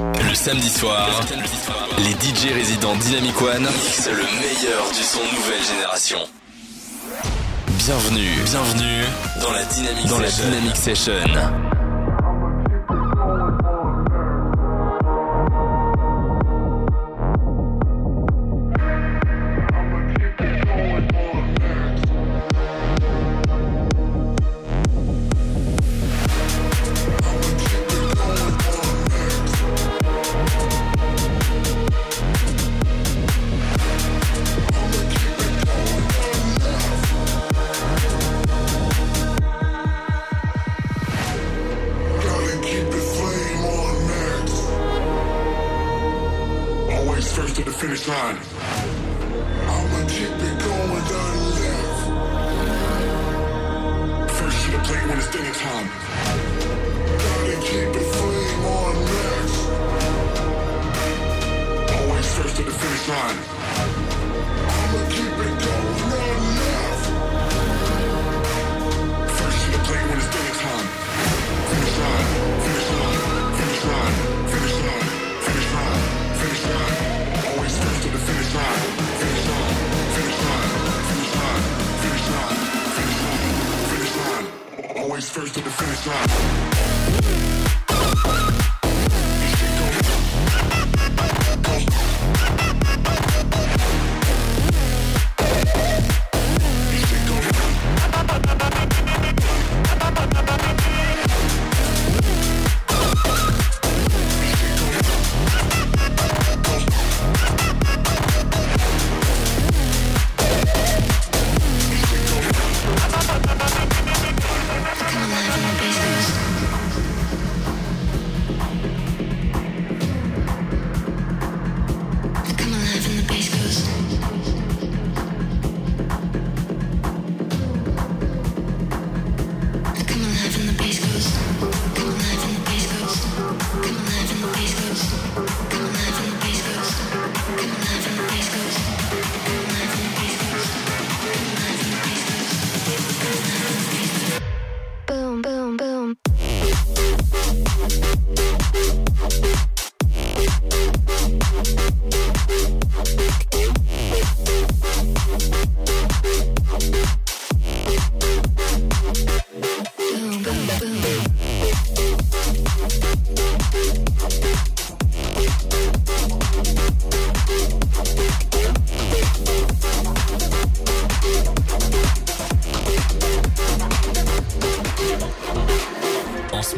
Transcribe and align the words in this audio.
Le 0.00 0.34
samedi 0.34 0.70
soir, 0.70 1.08
les 1.98 2.12
DJ 2.12 2.54
résidents 2.54 2.96
Dynamic 2.96 3.40
One 3.42 3.62
mixent 3.62 4.08
le 4.08 4.16
meilleur 4.16 4.90
du 4.92 5.02
son 5.02 5.18
nouvelle 5.18 5.62
génération. 5.62 6.18
Bienvenue, 7.68 8.34
bienvenue 8.46 9.04
dans 9.42 9.52
la 9.52 9.64
Dynamic 9.64 10.06
dans 10.06 10.18
La 10.18 10.30
Dynamic 10.30 10.76
Session. 10.76 11.12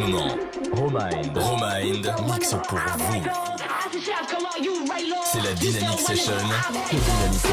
moment, 0.08 0.36
Romind, 0.72 1.36
Romind 1.36 2.14
mixe 2.26 2.54
pour 2.68 2.78
vous. 2.78 3.22
C'est 5.24 5.42
la 5.42 5.52
Dynamic 5.54 6.00
Session 6.00 6.32
Dynamic 6.90 7.44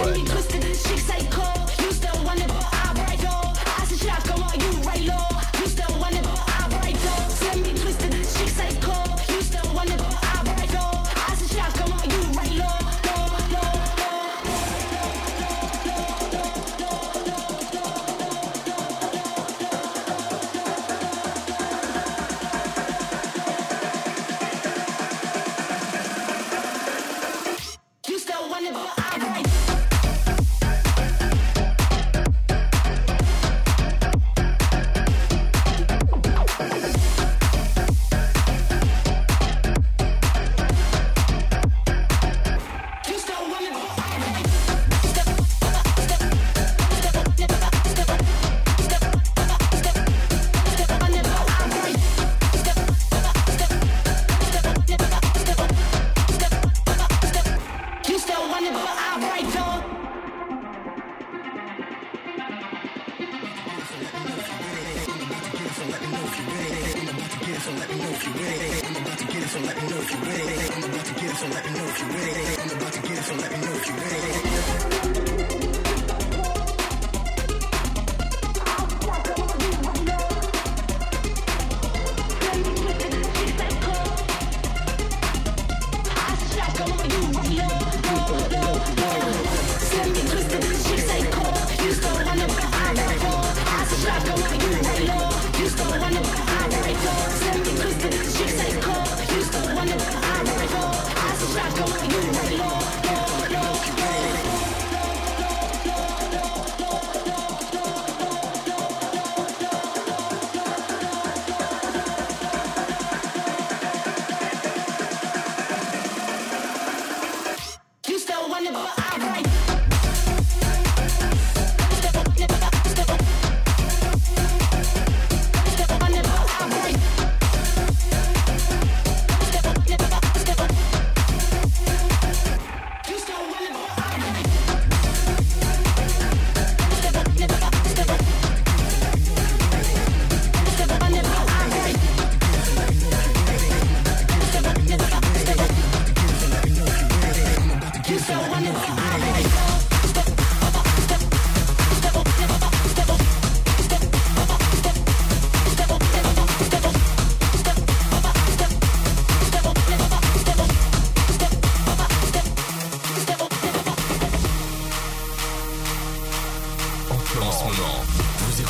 One. 1.38 1.59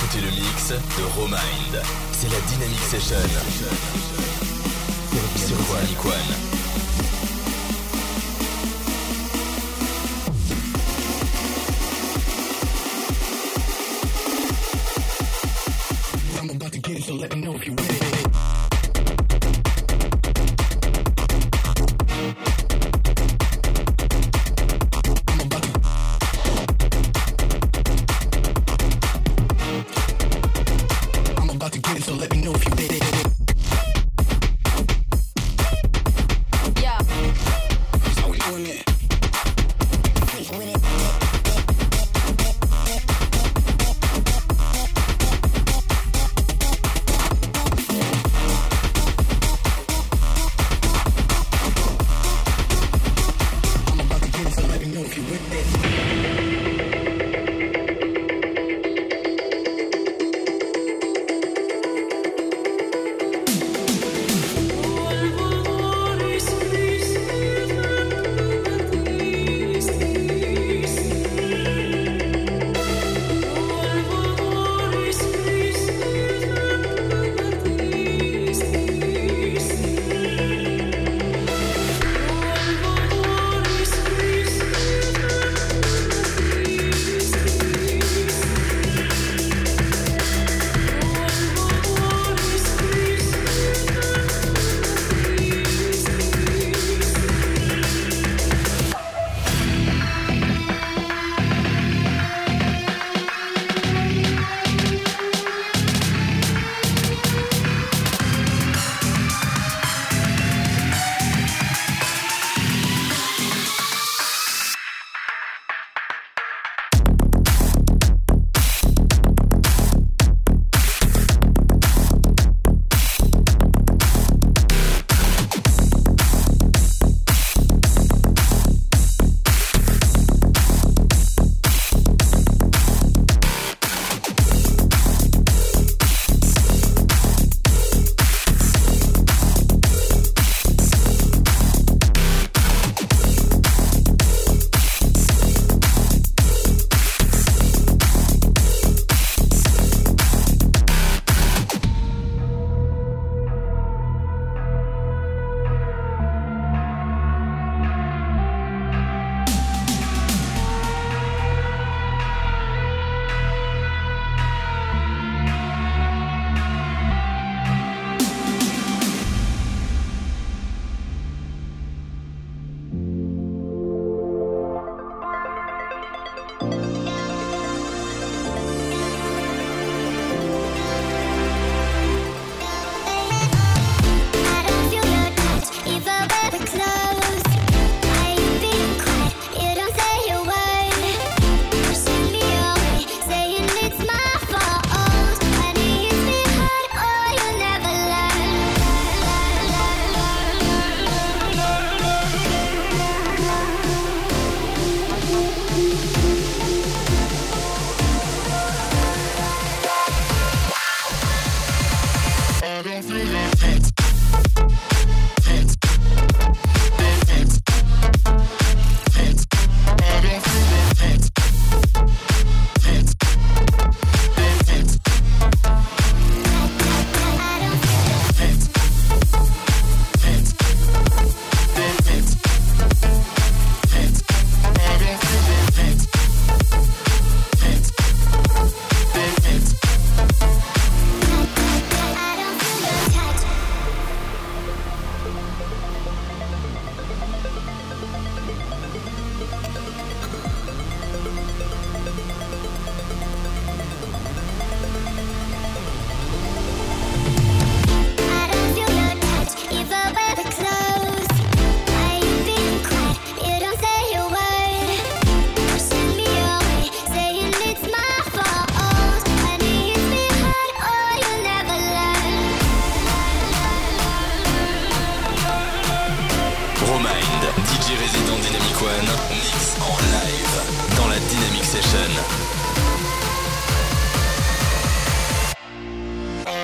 écoutez 0.10 0.26
le 0.26 0.32
mix 0.32 0.70
de 0.70 1.04
Romind. 1.20 1.84
C'est 2.12 2.30
la 2.30 2.40
Dynamic 2.52 2.80
Session. 2.80 3.18
Sur 5.36 5.58
One. 6.06 6.59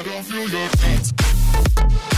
don't 0.05 0.23
feel 0.23 0.47
your 0.49 0.69
feet. 0.69 2.14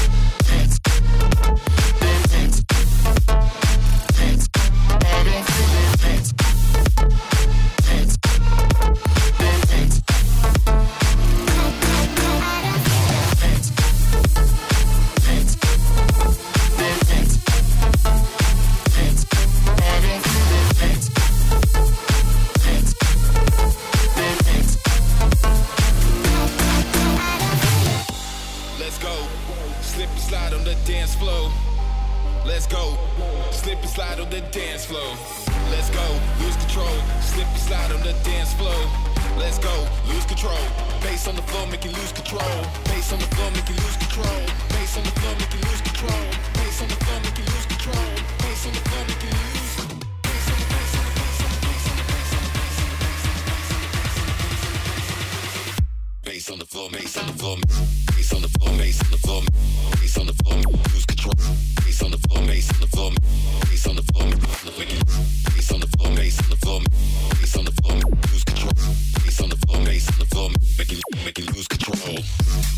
Mace 56.47 56.53
on 56.53 56.59
the 56.59 56.65
floor, 56.65 56.89
mace 56.91 57.17
on 57.17 57.27
the 57.27 57.33
floor, 57.33 57.57
mace 58.15 58.33
on 58.33 58.41
the 58.41 58.47
floor, 58.47 58.71
mace 58.77 59.01
on 59.03 59.11
the 59.11 59.17
floor, 59.17 59.41
mace 59.99 60.17
on 60.17 60.27
the 60.27 60.33
floor, 60.33 60.55
lose 60.93 61.05
control. 61.05 61.33
Mace 61.83 62.01
on 62.01 62.11
the 62.11 62.17
floor, 62.19 62.41
mace 62.45 62.71
on 62.71 62.79
the 62.79 62.87
floor, 62.87 63.11
mace 63.69 63.85
on 63.85 63.95
the 63.97 64.03
floor, 64.03 64.25
mace 65.53 65.71
on 65.73 65.79
the 65.81 65.87
floor, 65.87 66.09
mace 66.15 66.39
on 66.39 66.49
the 66.49 66.55
floor, 66.55 66.81
mace 67.41 67.57
on 67.57 67.65
the 67.65 67.71
floor, 67.81 67.99
lose 68.31 68.43
control. 68.45 68.71
Mace 69.25 69.41
on 69.41 69.49
the 69.49 69.57
floor, 69.57 69.81
mace 69.83 70.07
on 70.09 70.19
the 70.19 70.25
floor, 70.25 70.49
make 70.77 70.93
it, 70.93 71.03
make 71.25 71.37
it 71.37 71.53
lose 71.53 71.67
control. 71.67 72.76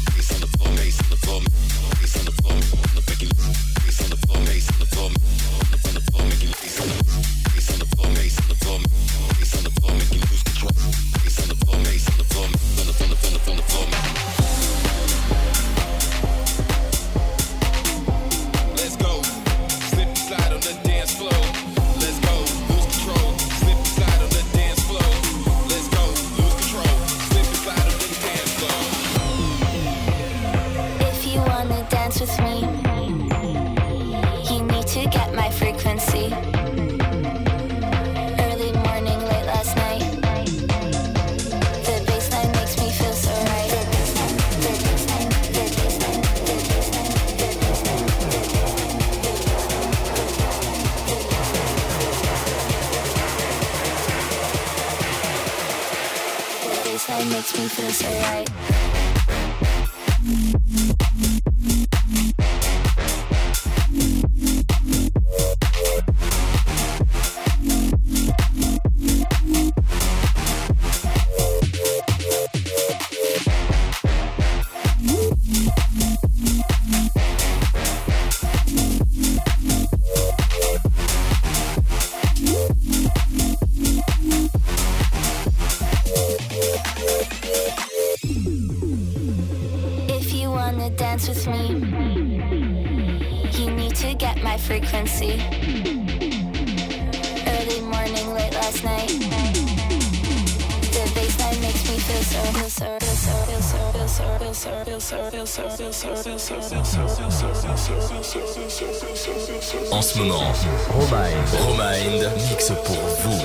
En 109.92 110.02
ce 110.02 110.18
moment, 110.18 110.42
Romind, 110.90 111.50
Romind 111.60 112.32
mixe 112.50 112.72
pour 112.84 112.96
vous. 112.96 113.42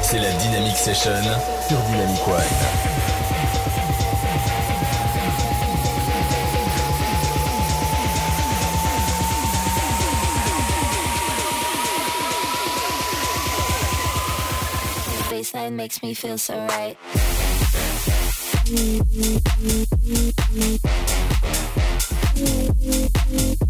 C'est 0.00 0.20
la 0.20 0.30
Dynamic 0.30 0.76
Session 0.76 1.10
sur 1.68 1.78
Dynamic 1.78 2.28
One. 2.28 2.90
Thank 18.72 19.10
you. 23.32 23.69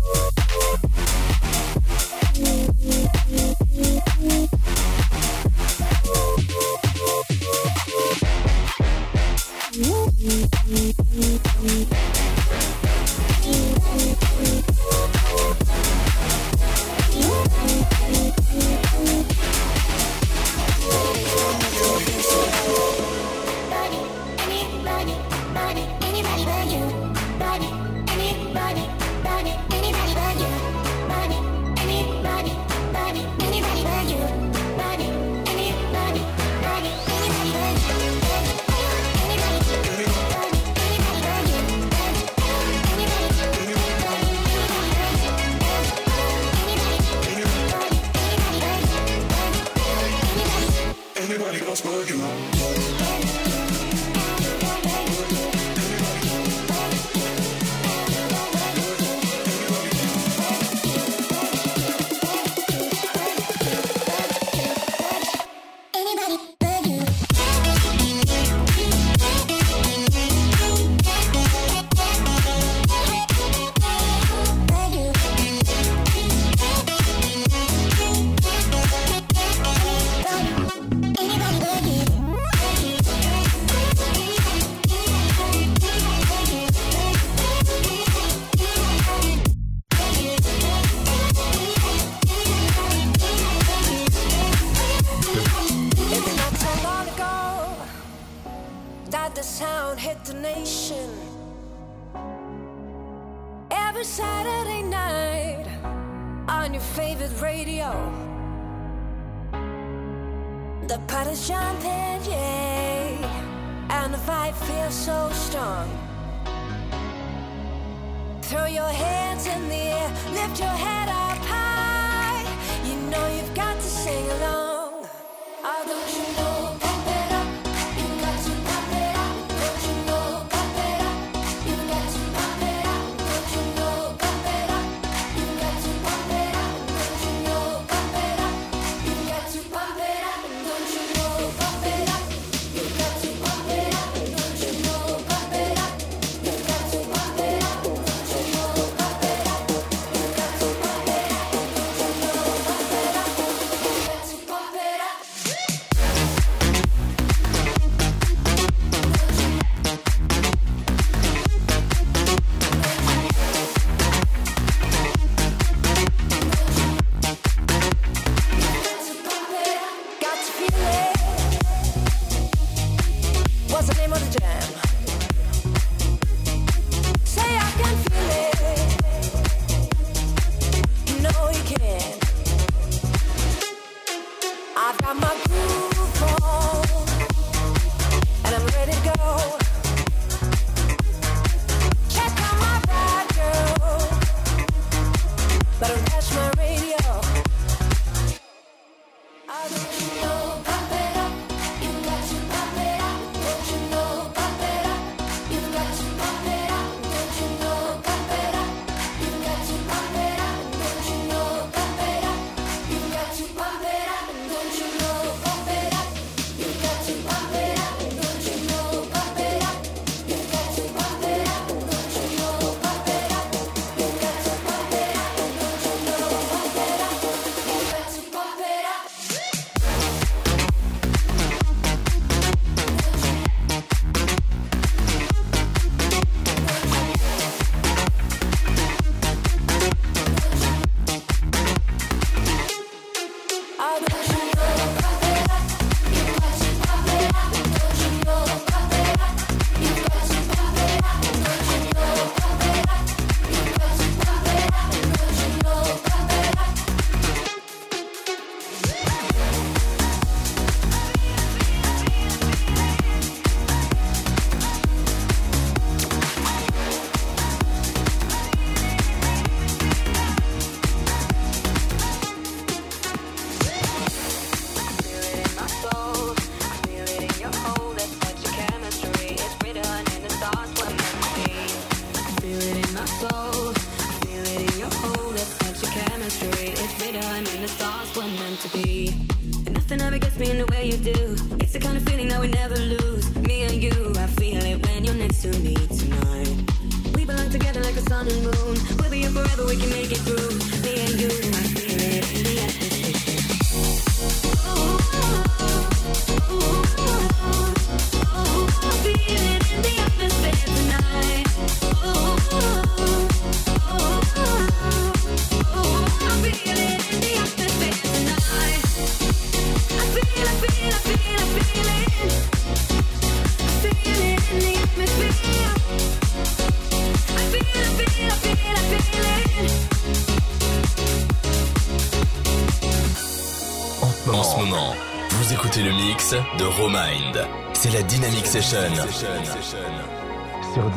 De 336.60 336.66
Romind. 336.66 337.48
C'est 337.72 337.90
la 337.90 338.02
Dynamic 338.02 338.46
Session 338.46 338.76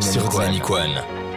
sur 0.01 0.29
Dynamic 0.29 0.69
One. 0.69 1.32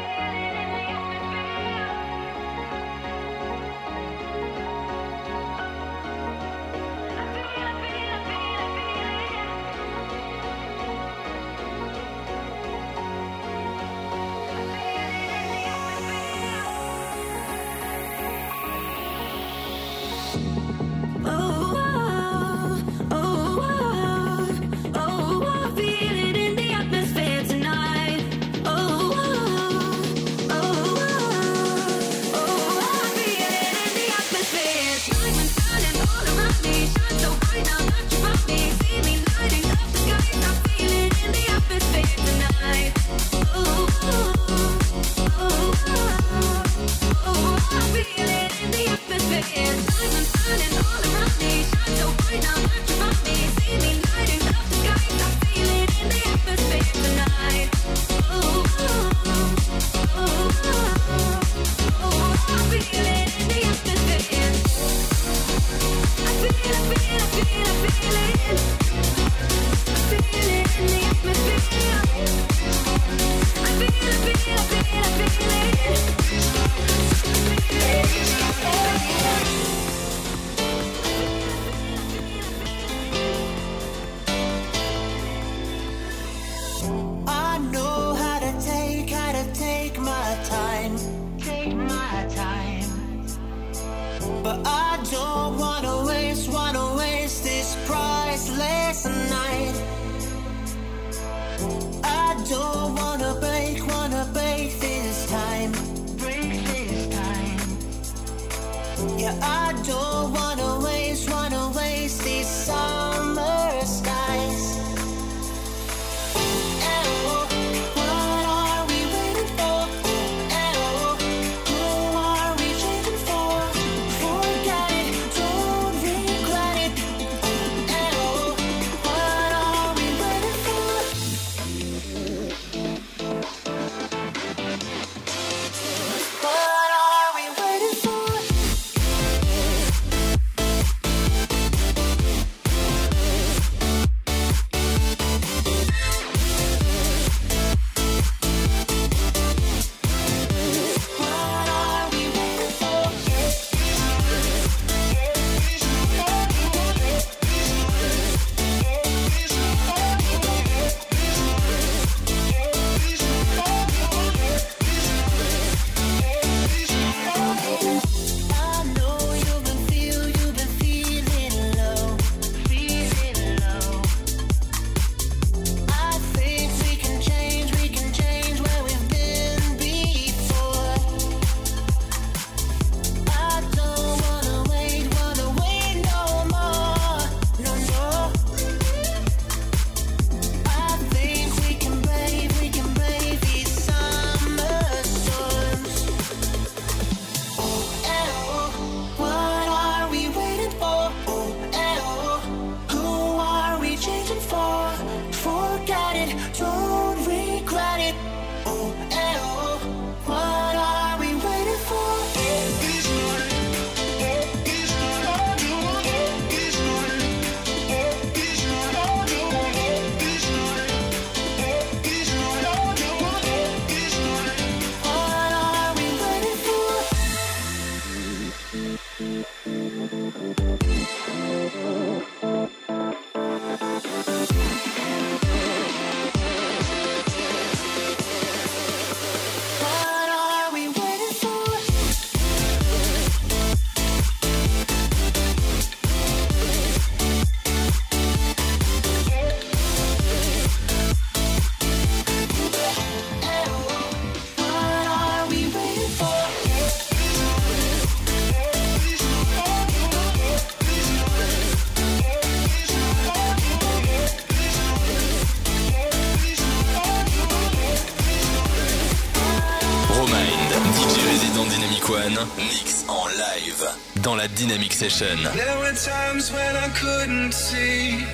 Dynamic 274.55 274.93
Session. 274.93 275.43
There 275.55 275.79
were 275.79 275.93
times 275.93 276.53
when 276.53 276.77
I 276.77 276.89
couldn't 276.91 277.53
see. 277.53 278.25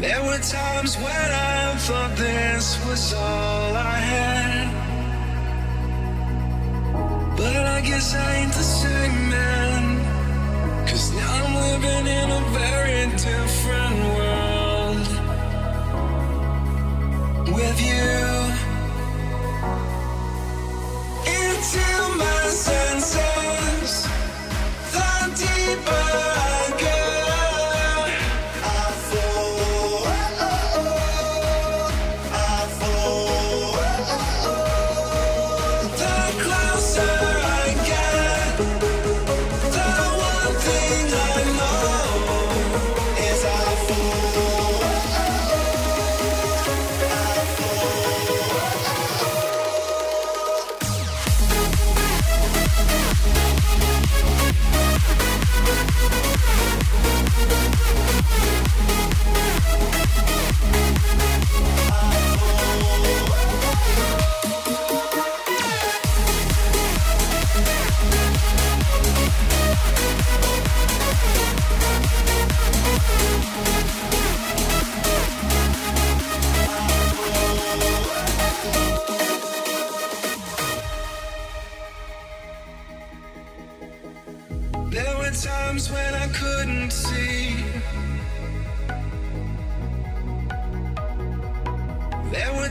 There 0.00 0.22
were 0.24 0.38
times 0.38 0.96
when 0.96 1.30
I 1.32 1.76
thought 1.86 2.16
this 2.16 2.78
was 2.86 3.14
all 3.14 3.76
I 3.76 3.98
had. 4.12 4.68
But 7.36 7.66
I 7.76 7.80
guess 7.80 8.14
I 8.14 8.34
ain't 8.36 8.52
the 8.52 8.62
same 8.62 9.30
man. 9.30 10.00
Cause 10.88 11.12
now 11.14 11.44
I'm 11.44 11.54
living 11.54 12.06
in 12.06 12.30
a 12.30 12.42
very 12.60 13.06
different 13.16 13.96
world. 14.16 15.08
With 17.54 17.80
you. 17.80 18.33
senses, 22.64 24.06
flying 24.90 25.34
deeper. 25.34 26.63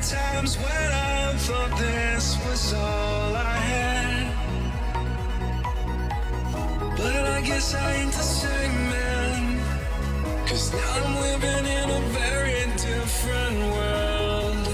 times 0.09 0.57
when 0.57 0.91
I 0.91 1.33
thought 1.37 1.77
this 1.77 2.37
was 2.45 2.73
all 2.73 3.35
I 3.35 3.55
had. 3.71 4.35
But 6.97 7.25
I 7.37 7.41
guess 7.41 7.73
I 7.73 7.93
ain't 7.93 8.11
the 8.11 8.27
same 8.43 8.89
man. 8.89 9.61
Cause 10.45 10.73
now 10.73 10.91
I'm 10.97 11.15
living 11.21 11.65
in 11.79 11.89
a 11.89 12.01
very 12.19 12.65
different 12.89 13.57
world. 13.75 14.67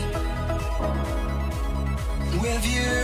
With 2.41 2.65
you. 2.75 2.99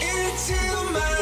Into 0.00 0.60
my 0.92 1.17